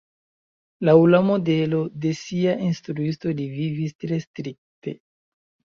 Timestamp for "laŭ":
0.89-0.95